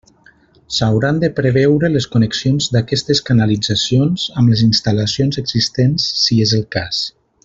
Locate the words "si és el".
6.23-6.69